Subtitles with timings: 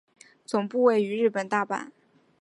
[0.45, 1.91] 总部位于日本大阪。